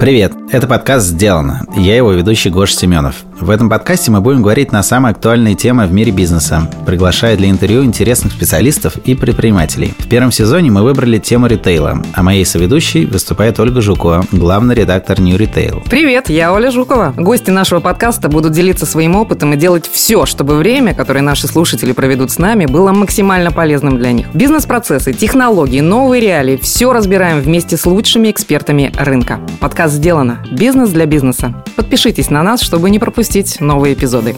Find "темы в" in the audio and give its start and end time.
5.56-5.92